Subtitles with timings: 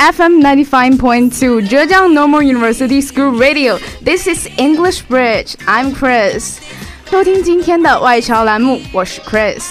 [0.00, 3.78] to FM 95.2 Zhejiang Normal University School Radio.
[4.02, 5.56] This is English Bridge.
[5.66, 6.58] I'm Chris.
[7.10, 9.62] 收听今天的外侨栏目，我是 Chris。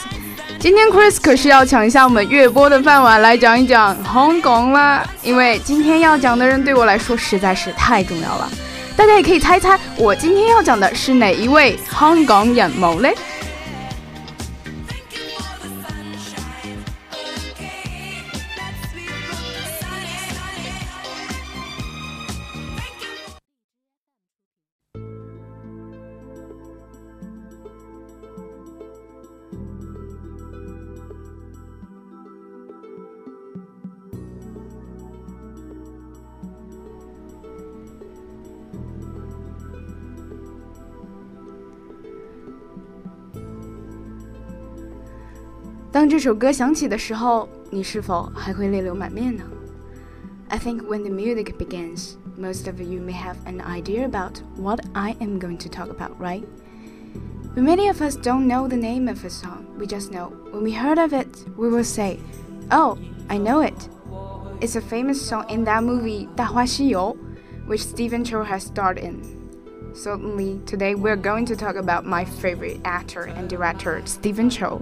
[0.60, 5.04] 今天 Chris 可是要抢一下我们月播的饭碗，来讲一讲香港啦。
[5.24, 8.50] 因为今天要讲的人对我来说实在是太重要了。
[8.96, 13.16] 大家也可以猜猜，我今天要讲的是哪一位香港人物嘞？
[46.09, 49.45] 当这首歌响起的时候，你是否还会泪流满面呢？
[50.49, 55.17] I think when the music begins, most of you may have an idea about what I
[55.21, 56.45] am going to talk about, right?
[57.55, 59.65] But many of us don't know the name of a song.
[59.79, 62.19] We just know when we heard of it, we will say,
[62.71, 63.89] "Oh, I know it."
[64.61, 67.17] It's a famous song in that movie 大话西游,
[67.67, 69.21] which Stephen Chow has starred in.
[69.95, 74.81] Certainly, today we're going to talk about my favorite actor and director, Stephen Chow.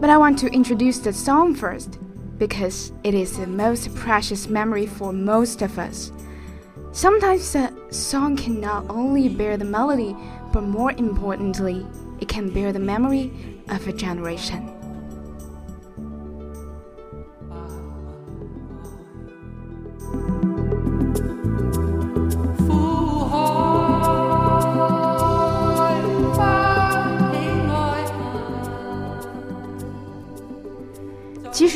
[0.00, 1.98] But I want to introduce the song first,
[2.38, 6.12] because it is the most precious memory for most of us.
[6.92, 10.16] Sometimes a song can not only bear the melody,
[10.52, 11.84] but more importantly,
[12.20, 13.32] it can bear the memory
[13.70, 14.72] of a generation.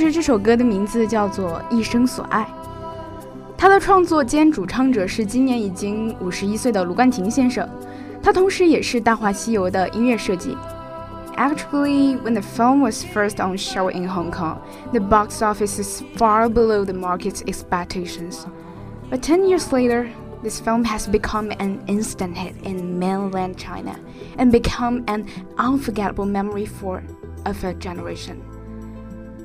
[0.05, 2.43] 实这首歌的名字叫做《一生所爱》，
[3.57, 7.69] 它的创作兼主唱者是今年已经五十一岁的卢冠廷先生，
[8.21, 10.57] 他同时也是《大话西游》的音乐设计。
[11.37, 14.59] Actually, when the film was first on show in Hong Kong,
[14.93, 18.45] the box office is far below the market's expectations.
[19.11, 20.11] But 10 years later,
[20.43, 23.97] this film has become an instant hit in mainland China
[24.37, 25.27] and become an
[25.57, 27.03] unforgettable memory for
[27.47, 28.43] of a generation.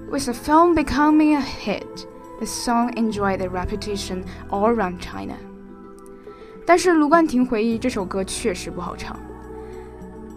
[0.09, 2.07] With the film becoming a hit,
[2.40, 5.35] the song enjoyed a reputation all around China.
[6.66, 9.19] 但是卢冠廷回忆这首歌确实不好唱。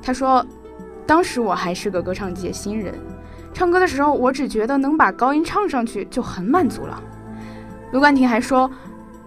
[0.03, 0.45] 他说
[1.07, 2.95] ：“当时我还是个歌唱界新人，
[3.55, 7.01] 唱歌的时候我只觉得能把高音唱上去就很满足了。”
[7.93, 8.69] 卢冠廷还说：“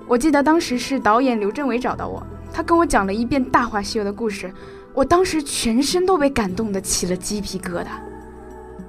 [0.07, 2.21] 我记得当时是导演刘镇伟找到我，
[2.51, 4.53] 他跟我讲了一遍《大话西游》的故事，
[4.93, 7.87] 我当时全身都被感动的起了鸡皮疙瘩。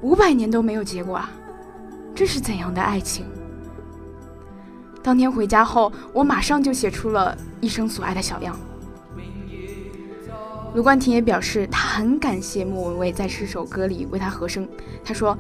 [0.02, 1.30] 五百年都没有结果啊！”
[2.14, 3.26] 这是怎样的爱情？
[5.02, 8.56] 当天回家后，我马上就写出了一生所爱的小样。
[10.74, 14.66] 卢冠廷也表示，他很感谢莫文蔚在这首歌里为他和声。
[15.04, 15.36] 他说，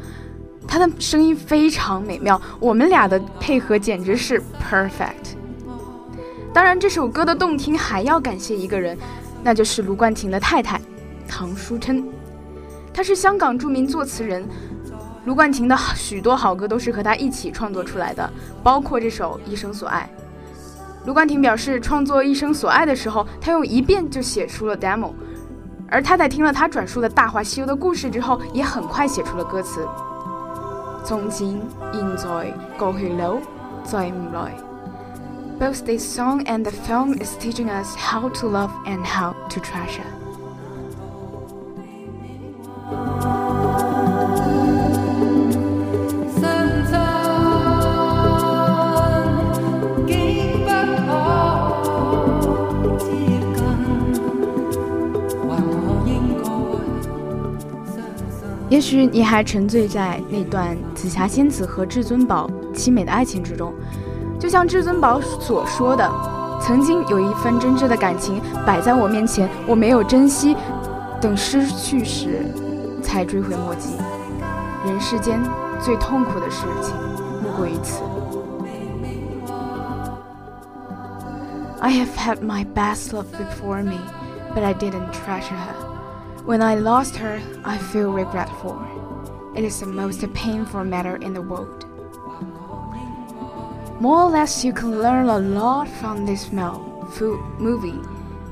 [0.66, 5.34] 他的声音非常美妙，我们俩的配合简直是 perfect。
[6.52, 8.96] 当然，这首歌的动听还要感谢一个人，
[9.42, 10.80] 那就是卢冠廷的太太
[11.26, 12.04] 唐书琛，
[12.92, 14.46] 她是香港著名作词人。
[15.24, 18.30] 卢冠廷的许多好歌都是和他一起创作出来的，
[18.62, 20.08] 包括这首《一生所爱》。
[21.06, 25.12] 卢冠廷表示，创作《一生所爱》的时候，他用一遍就写出了 demo，
[25.90, 29.86] 而他在听了他转述的《大话西游》的故事之后，也很快写出了歌词。
[31.04, 31.60] 从前、
[31.92, 33.38] 现在、过去了，
[33.84, 34.52] 再唔来。
[35.58, 40.23] Both this song and the film is teaching us how to love and how to treasure.
[58.74, 63.72] 也许你还沉醉在那段紫霞仙子和至尊宝凄美的爱情之中，
[64.36, 66.10] 就像至尊宝所说的
[66.60, 70.56] ：“曾经有一份真挚的感情摆在我面前，我没有珍惜，
[71.20, 72.52] 等失去时
[73.00, 73.90] 才追悔莫及。
[74.84, 75.40] 人世间
[75.80, 76.96] 最痛苦的事情
[77.44, 78.02] 莫过于此。”
[81.78, 84.00] I have had my best love before me,
[84.52, 85.93] but I didn't treasure her.
[86.44, 88.76] When I lost her, I feel regretful.
[89.56, 91.86] It is the most painful matter in the world.
[93.98, 97.98] More or less, you can learn a lot from this movie,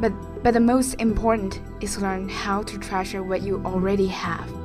[0.00, 0.12] but,
[0.42, 4.61] but the most important is learn how to treasure what you already have.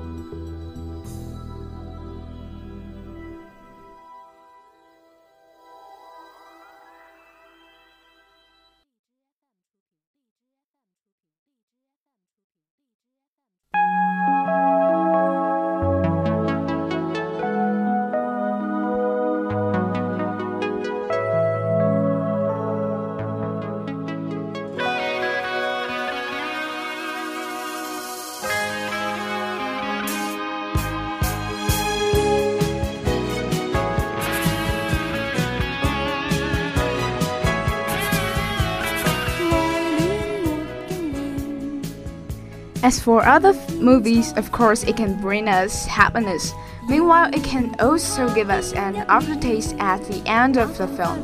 [42.87, 46.53] As for other movies, of course, it can bring us happiness.
[46.89, 51.19] Meanwhile, it can also give us an aftertaste at the end of the film.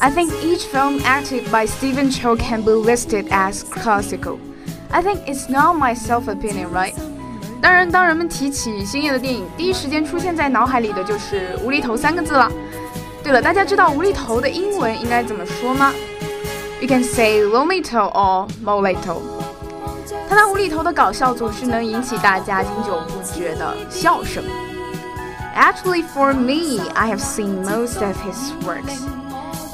[0.00, 4.38] I think each film acted by Stephen Chow can be listed as classical.
[4.90, 6.94] I think it's not my self-opinion, right?
[7.62, 12.50] 当然，当人们提起星爷的电影，第一时间出现在脑海里的就是“无厘头”三个字了。
[13.22, 15.92] 对了，大家知道“无厘头”的英文应该怎么说吗？
[16.80, 19.35] You can say “lolito” or “molito”。
[20.28, 24.44] 他那无厘头的搞笑总是能引起大家经久不绝的笑声。
[25.54, 29.02] Actually, for me, I have seen most of his works.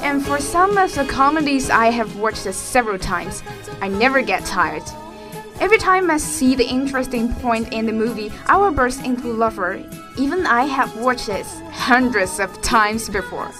[0.02, 3.42] And for some of the comedies I have watched several times,
[3.80, 4.82] I never get tired.
[5.60, 9.82] Every time I see the interesting point in the movie, I will burst into laughter.
[10.16, 13.50] Even I have watched it hundreds of times before.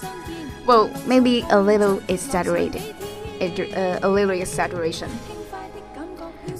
[0.65, 2.95] Well, maybe a little exaggerated,
[3.41, 5.09] uh, a little exaggeration.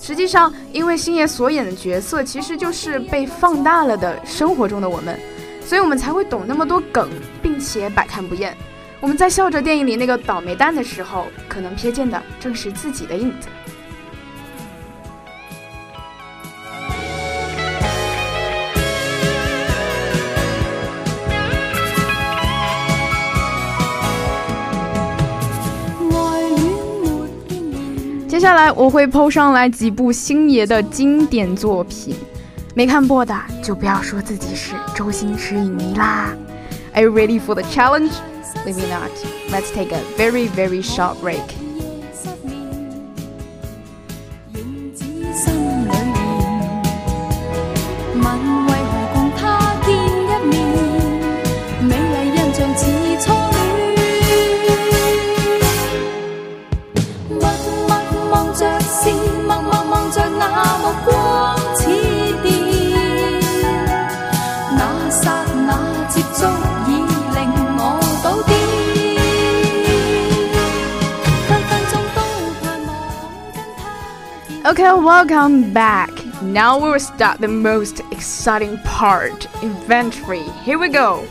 [0.01, 5.19] 实际上，因为星爷所演的角色其实就是被放大了的生活中的我们，
[5.65, 7.09] 所以我们才会懂那么多梗，
[7.43, 8.57] 并且百看不厌。
[9.01, 13.49] 我们在笑着电影里那个倒霉蛋的时候，可能瞥见的正是自己的影子。
[28.45, 32.15] 下来我会抛上来几部星爷的经典作品，
[32.75, 36.29] 没看过的就不要说自己是周星驰影迷啦。
[36.93, 38.13] Are you ready for the challenge?
[38.67, 39.11] Maybe not.
[39.51, 41.64] Let's take a very very short break.
[75.15, 76.11] Welcome back!
[76.43, 80.43] Now we will start the most exciting part, inventory.
[80.65, 81.25] Here we go!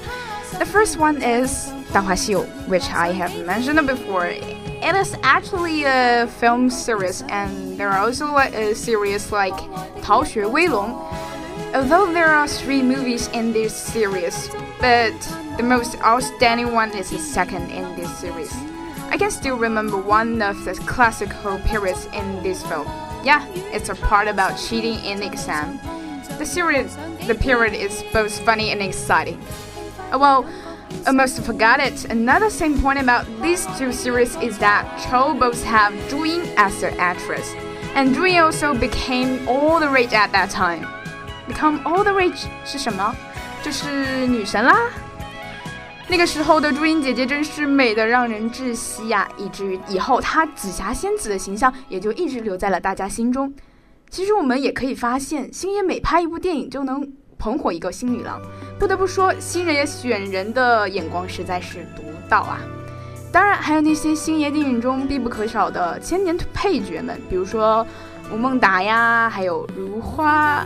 [0.58, 4.28] The first one is Xiu, which I have mentioned before.
[4.28, 9.58] It is actually a film series and there are also a series like
[10.02, 10.94] Tao Xue Wei Long.
[11.76, 14.48] Although there are three movies in this series,
[14.80, 15.12] but
[15.58, 18.54] the most outstanding one is the second in this series.
[19.10, 22.88] I can still remember one of the classical periods in this film.
[23.25, 25.79] Yeah, it's a part about cheating in the exam.
[26.39, 26.97] The series,
[27.27, 29.41] the period is both funny and exciting.
[30.13, 30.47] Oh, well,
[31.07, 32.05] almost forgot it.
[32.07, 36.81] Another same point about these two series is that Chow both have Zhu Ying as
[36.81, 37.53] the actress,
[37.95, 40.87] and Zhu Ying also became all the rage at that time.
[41.49, 43.15] Become all the rage 是什么？
[43.63, 44.91] 就是女神啦。
[46.14, 53.52] 那个时候的朱茵姐姐真是美的让人窒息呀，以至于以后她紫霞仙子的形象也就一直留在了大家心中。
[54.12, 58.40] 其实我们也可以发现，星爷每拍一部电影就能捧火一个新女郎。
[58.78, 62.60] 不得不说，星爷选人的眼光实在是独到啊。
[63.32, 67.84] 当然，还有那些星爷电影中必不可少的千年配角们，比如说。
[68.32, 70.64] 吴孟达呀，还有如花。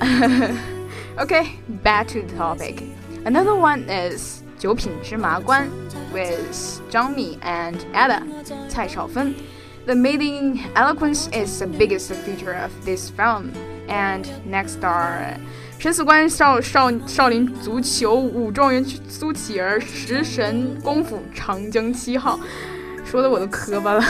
[1.18, 2.84] OK，back to the topic.
[3.26, 5.69] Another one is 九品芝麻官
[6.13, 8.23] with Zhang Mi and Ella
[8.69, 9.35] 蔡少芬.
[9.85, 13.51] The mating eloquence is the biggest feature of this film.
[13.89, 15.37] And next are
[15.79, 22.39] 生死关少少少林足球武状元苏乞儿食神功夫长江七号。
[23.05, 24.01] 说的我都磕巴了。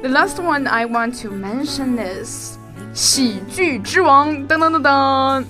[0.00, 2.56] The last one I want to mention is
[2.94, 5.44] 喜剧之王，噔噔噔噔。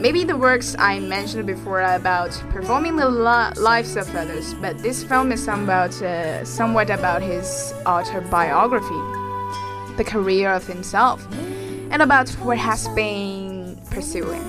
[0.00, 5.32] Maybe the works I mentioned before about performing the lives of others, but this film
[5.32, 9.00] is about uh, somewhat about his autobiography,
[9.96, 11.26] the career of himself,
[11.90, 14.44] and about what has been pursuing.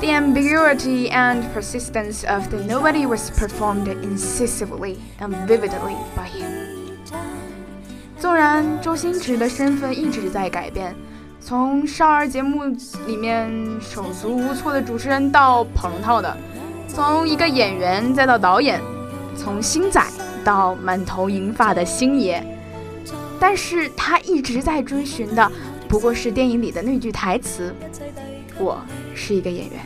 [0.00, 6.76] The ambiguity and persistence of the nobody was performed incisively and vividly by him.
[8.18, 10.94] 纵然周星驰的身份一直在改变，
[11.43, 12.63] 从少儿节目
[13.07, 16.37] 里面手足无措的主持人到跑龙套的，
[16.87, 18.79] 从一个演员再到导演，
[19.35, 20.01] 从星仔
[20.45, 22.41] 到满头银发的星爷，
[23.39, 25.51] 但是他一直在追寻的
[25.89, 27.75] 不过是电影里的那句台词
[28.57, 28.79] ：“我
[29.15, 29.79] 是一个演员。”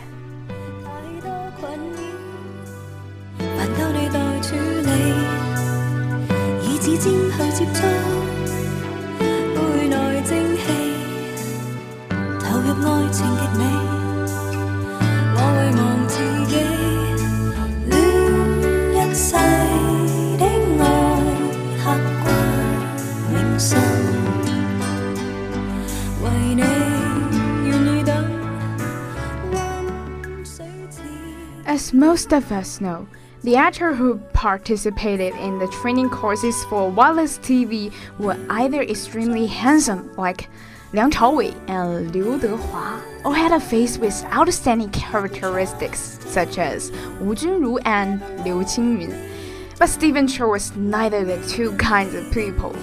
[31.65, 33.07] As most of us know.
[33.43, 40.11] The actors who participated in the training courses for wireless TV were either extremely handsome,
[40.15, 40.49] like
[40.95, 47.35] Liang Chaowei and Liu Dehua, or had a face with outstanding characteristics, such as Wu
[47.35, 49.29] Junru and Liu Qingyun.
[49.77, 52.73] But Stephen Chow was neither of the two kinds of people.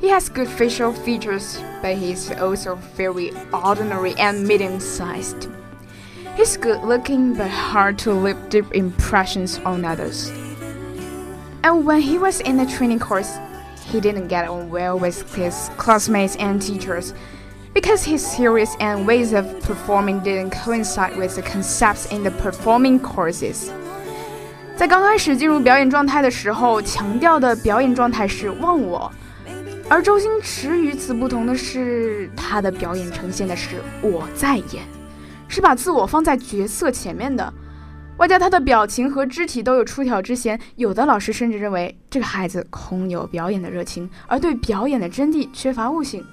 [0.00, 5.48] He has good facial features, but he's also very ordinary and medium-sized.
[6.36, 10.30] He's good looking but hard to leave deep impressions on others.
[11.64, 13.36] And when he was in the training course,
[13.84, 17.14] he didn't get on well with his classmates and teachers
[17.78, 22.98] because his series and ways of performing didn't coincide with the concepts in the performing
[22.98, 23.68] courses.
[24.76, 29.10] 在刚开始进入表演状态的时候，强调的表演状态是忘我，
[29.88, 34.82] 而周星驰与此不同的是，他的表演呈现的是我在演。
[35.46, 37.52] 是把自我放在角色前面的，
[38.16, 40.58] 外加他的表情和肢体都有出挑之嫌。
[40.74, 46.24] 有的老师甚至认为这个孩子空有表演的热情，而对表演的真谛缺乏悟性。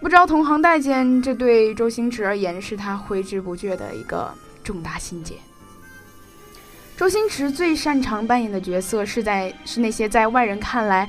[0.00, 5.34] 不招同行待见，这对周星驰而言是他挥之不去的一个重大心结。
[6.96, 11.08] 周星驰最擅长扮演的角色是在是那些在外人看来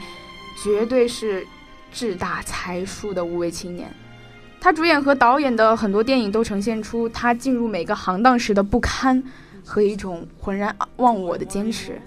[0.63, 1.45] 绝对是
[1.93, 3.89] 志大才疏的无为青年。
[4.59, 9.21] 他主演和导演的很多电影都呈现出他进入每个行当时的不堪
[9.63, 12.01] 和一种浑然忘我的坚持。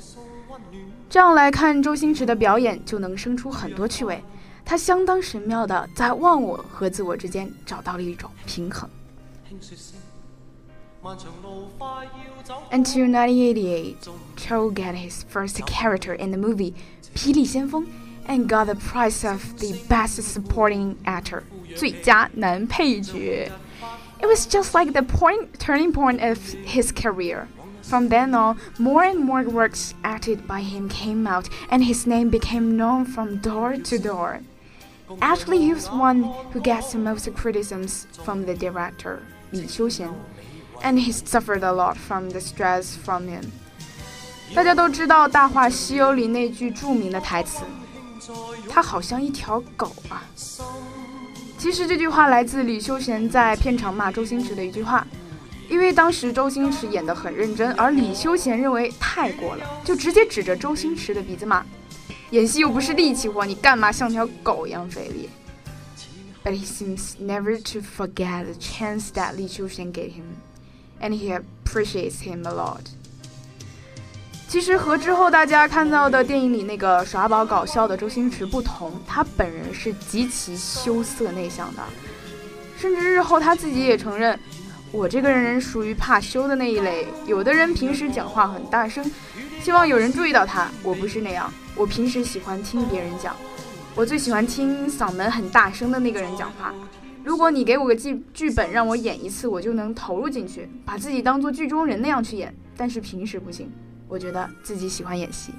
[1.08, 4.22] 这样来看，周星驰的表演就能生出很多趣味。
[4.63, 8.89] 他相当神妙的在忘我和自我之间找到了一种平衡。
[12.71, 13.95] Until 1988,
[14.37, 16.73] Chow got his first character in the movie《
[17.15, 17.85] 霹雳先锋》
[18.27, 21.43] and got the prize of the Best Supporting Actor.
[21.75, 23.51] 最佳男配角.
[24.19, 27.47] It was just like the point, turning point of his career.
[27.83, 32.31] From then on, more and more works acted by him came out, and his name
[32.31, 34.39] became known from door to door.
[35.18, 39.18] Actually, he's one who gets most criticisms from the director,
[39.52, 40.14] Li Xiuxian,
[40.82, 43.44] and he suffered a lot from the stress from him.
[44.54, 47.64] 大家都知道《大话西游》里那句著名的台词
[48.70, 50.22] ：“他好像一条狗啊。”
[51.58, 55.06] 其实这句话来自李修贤在片场骂周星驰的一句话，
[55.68, 61.64] 因为当时周星驰演得很认真，而李修贤认为太过了，就直接指着周星驰的鼻子骂
[62.30, 65.28] ：“演戏又不是力气活，你干嘛像条狗一样费力
[66.44, 70.38] ？”But he seems never to forget the chance that Li Xiuxian gave him,
[71.00, 72.80] and he appreciates him a lot.
[74.48, 81.82] 其实和之后大家看到的电影里那个耍宝搞笑的周星驰不同，他本人是极其羞涩内向的，
[82.76, 84.36] 甚至日后他自己也承认，
[84.90, 87.06] 我这个人属于怕羞的那一类。
[87.26, 89.08] 有的人平时讲话很大声，
[89.62, 91.52] 希望有人注意到他，我不是那样。
[91.76, 93.36] 我平时喜欢听别人讲，
[93.94, 96.74] 我最喜欢听嗓门很大声的那个人讲话。
[97.22, 102.54] 如果你给我个剧剧本让我演一次，我就能投入进去，把自己当做剧中人那样去演。
[102.74, 103.70] 但是平时不行。
[104.08, 105.52] 我觉得自己喜欢演戏。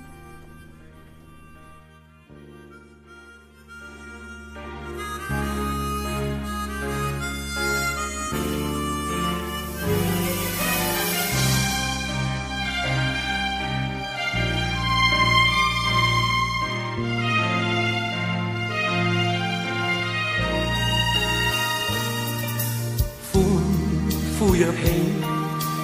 [24.62, 24.78] 若起，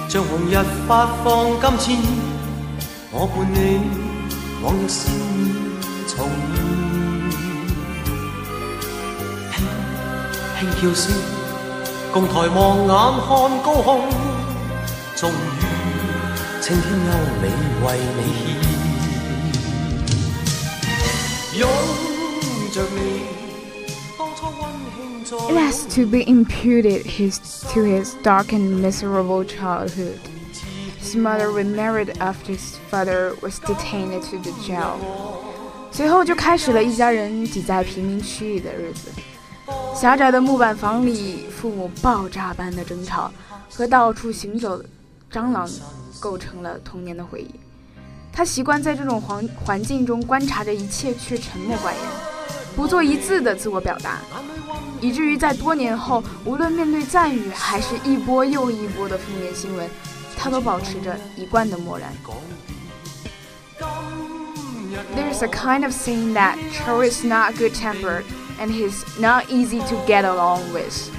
[0.08, 0.54] 像红日
[0.86, 1.26] 发放
[1.60, 1.98] 金箭。
[3.10, 3.58] 我伴你
[4.62, 5.46] 往日笑面
[6.06, 6.14] 重
[9.50, 9.52] 现，
[10.54, 11.02] 轻轻叫声，
[12.12, 12.56] 共抬望
[12.86, 12.88] 眼
[13.26, 13.28] 看
[13.64, 13.88] 高空，
[15.16, 15.32] 终于
[16.60, 17.10] 青天优
[17.42, 17.44] 美
[17.82, 18.20] 为你
[21.52, 21.62] 献，拥
[22.72, 23.17] 着你。
[24.40, 27.38] It has to be imputed his
[27.72, 30.18] to his dark and miserable childhood.
[31.00, 34.98] His mother remarried after his father was detained to the jail。
[35.90, 39.10] 随后就开始了一家人挤在贫民区里的日子。
[39.94, 43.32] 狭窄的木板房里，父母爆炸般的争吵
[43.68, 44.84] 和到处行走的
[45.32, 45.68] 蟑螂
[46.20, 47.50] 构成了童年的回忆。
[48.32, 52.37] 他习惯在这种环环境中观察着一切，却沉默寡言。
[52.77, 54.19] 不做一字的自我表达，
[54.99, 59.89] 以至于在多年后，无论面对赞誉还是一波又一波的负面新闻，
[60.37, 62.11] 他都保持着一贯的漠然。
[65.15, 68.23] There's a kind of saying that Cho is not good-tempered
[68.59, 71.09] and he's not easy to get along with.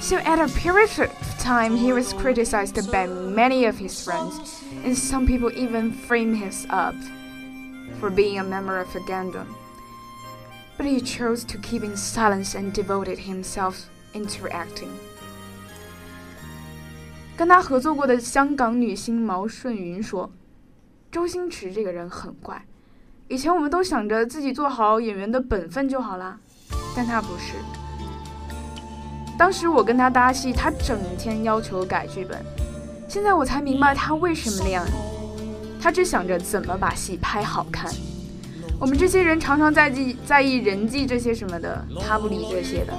[0.00, 4.34] So at a period of time, he was criticized by many of his friends,
[4.84, 6.94] and some people even framed him up
[7.98, 9.46] for being a member of a Gundam.
[10.79, 13.81] But he chose to keep in silence and devoted himself
[14.13, 14.87] into acting.
[17.35, 20.31] 跟他合作过的香港女星毛舜筠说
[21.11, 22.65] ：“周星驰这个人很怪，
[23.27, 26.39] 以前我们都想着自己做好演员的本分就好啦，
[26.95, 27.55] 但他不是。
[29.37, 32.41] 当时我跟他搭戏，他整天要求改剧本，
[33.09, 34.85] 现在我才明白他为什么那样。
[35.81, 37.93] 他只想着怎么把戏拍好看。
[38.79, 42.93] 我们这些人常常在意在意人际这些什么的，他不理这些的。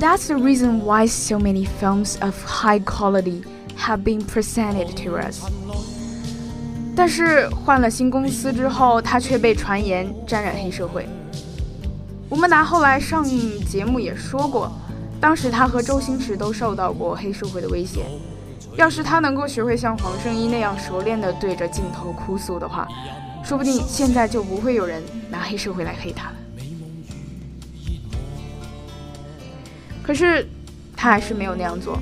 [0.00, 3.42] That's the reason why so many films of high quality
[3.78, 5.44] have been presented to us.
[6.96, 11.06] 但是换了新公司之后，他却被传言沾染黑社会。
[12.30, 14.72] 吴孟达后来上节目也说过，
[15.20, 18.06] 当时他和周星驰都受到过黑社会的威胁。
[18.76, 22.86] 要是他能够学会像黄圣依那样熟练地对着镜头哭诉的话，
[23.46, 26.36] 说不定现在就不会有人拿黑社会来黑他了。
[30.02, 30.44] 可是
[30.96, 31.96] 他还是没有那样做，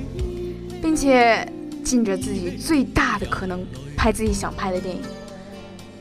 [0.81, 1.47] 并且
[1.83, 3.63] 尽着自己最大的可能
[3.95, 5.03] 拍自己想拍的电影。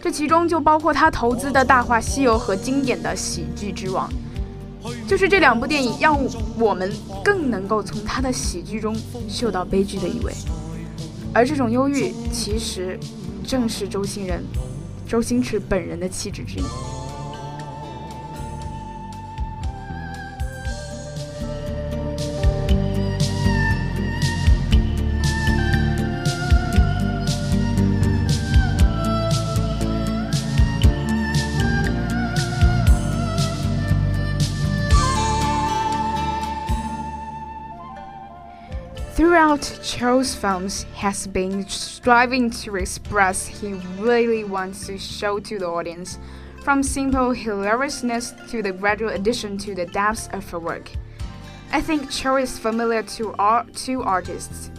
[0.00, 4.10] 这其中就包括他投资的《大话西游》和经典的《喜剧之王》，
[5.08, 6.18] 就是这两部电影让
[6.58, 6.90] 我们
[7.22, 8.96] 更能够从他的喜剧中
[9.28, 10.32] 嗅到悲剧的意味。
[11.34, 12.98] 而这种忧郁，其实
[13.46, 14.44] 正是周星人、
[15.06, 17.03] 周星驰本人的气质之一。
[39.14, 46.18] Throughout Cho's films has been striving to express he really wants to show to the audience,
[46.64, 50.90] from simple hilariousness to the gradual addition to the depths of her work.
[51.70, 54.72] I think Cho is familiar to our two artists.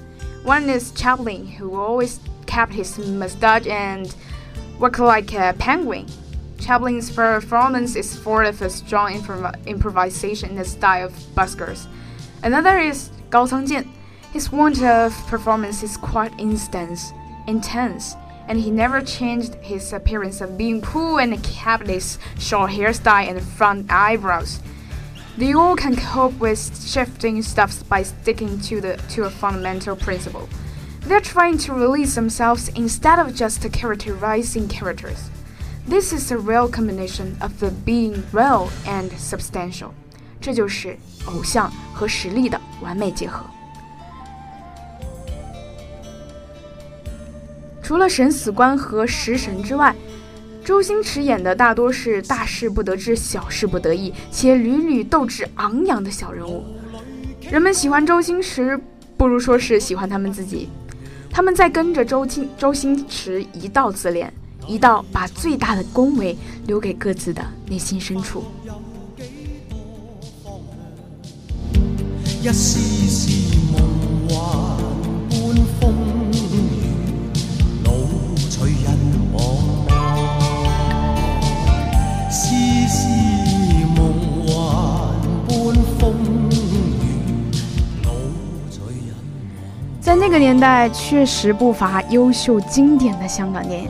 [0.43, 4.13] One is Chaplin, who always kept his mustache and
[4.79, 6.07] worked like a penguin.
[6.59, 11.87] Chaplin's performance is full of a strong improv improvisation in the style of buskers.
[12.43, 13.94] Another is Gao Cangjian
[14.34, 17.12] his want of performance is quite intense,
[17.46, 18.14] intense,
[18.46, 23.42] and he never changed his appearance of being cool and kept his short hairstyle and
[23.42, 24.60] front eyebrows.
[25.36, 30.48] They all can cope with shifting stuffs by sticking to the to a fundamental principle.
[31.02, 35.30] They're trying to release themselves instead of just characterizing characters.
[35.86, 39.94] This is a real combination of the being real and substantial.
[40.40, 43.44] 这就是偶像和实力的完美结合。
[47.85, 49.95] 除了审死官和食神之外，
[50.63, 56.63] 周星驰演的大多是大事不得志、小事不得意，且屡屡斗志昂扬的小人物。
[57.47, 58.75] 人们喜欢周星驰，
[59.15, 60.67] 不如说是喜欢他们自己。
[61.29, 64.33] 他们在跟着周星周星驰一道自恋，
[64.67, 68.43] 一道把最大的恭维留给各自的内心深处。
[72.41, 74.84] 一丝丝梦幻
[90.05, 93.89] 在那个年代，确实不乏优秀经典的香港电影，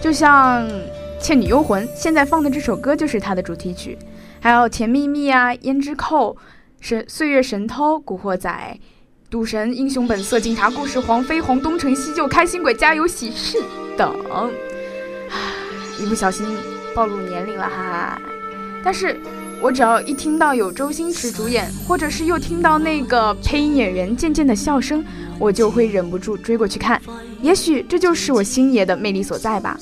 [0.00, 0.64] 就像
[1.20, 3.98] 《倩女幽魂》，现在放的这首歌就是它的主题曲，
[4.38, 6.32] 还有《甜蜜蜜》啊，《胭脂扣》、
[6.78, 8.48] 《神岁月神偷》、《古惑仔》、
[9.28, 13.58] 《赌神》、《英雄本色》、《警察故事》、《黄飞鸿》、《东成西就》、《开心鬼》、《家有喜事》
[13.96, 14.14] 等。
[16.00, 16.46] 一不小心
[16.94, 18.16] 暴露年龄了哈，
[18.84, 19.20] 但是
[19.60, 25.04] 我只要一听到有周星驰主演，或者是又听到那个配音演员渐渐的笑声，
[25.38, 27.00] 我就会忍不住追过去看。
[27.42, 29.78] 也许这就是我星爷的魅力所在吧，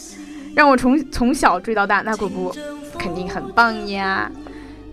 [0.54, 2.54] 让我从从小追到大，那可不
[2.98, 4.30] 肯定很棒呀。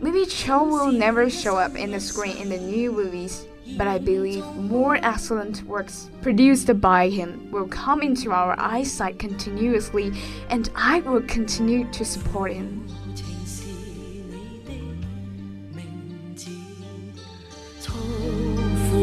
[0.04, 3.46] Maybe Chow will never show up in the screen in the new movies.
[3.78, 10.14] but I believe more excellent works produced by him will come into our eyesight continuously,
[10.50, 12.86] and I will continue to support him.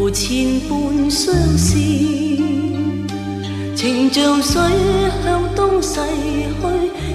[0.08, 1.76] 千般相思，
[3.76, 4.60] 情像水
[5.24, 6.00] 向东逝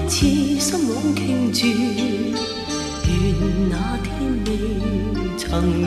[0.08, 1.66] 去，似心往倾注。
[3.08, 3.10] 愿
[3.70, 4.10] 那天
[4.46, 4.48] 未
[5.36, 5.44] 曾
[5.80, 5.84] 远，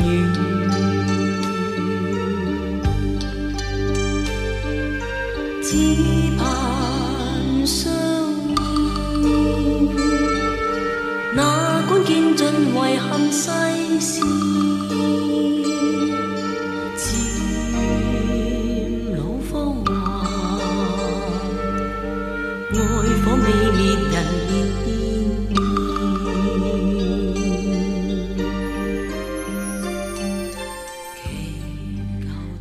[5.61, 5.67] 只
[6.37, 6.41] 盼
[7.65, 7.77] 相
[9.23, 9.25] 依。
[11.35, 11.37] 哪
[11.87, 13.41] 管见尽遗憾世
[13.99, 14.78] 事。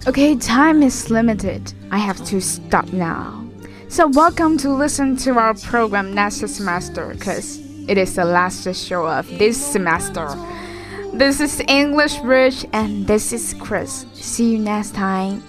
[0.08, 1.74] Okay, time is limited.
[1.90, 3.46] I have to stop now.
[3.88, 9.06] So welcome to listen to our program next semester because it is the last show
[9.06, 10.28] of this semester.
[11.12, 14.06] This is English Bridge and this is Chris.
[14.14, 15.42] See you next time.